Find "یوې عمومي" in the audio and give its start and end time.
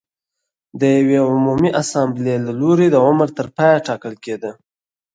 0.97-1.69